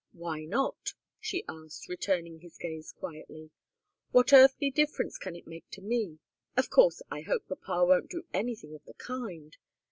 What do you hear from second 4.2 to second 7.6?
earthly difference can it make to me? Of course, I hope